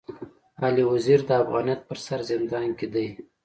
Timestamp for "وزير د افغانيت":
0.93-1.79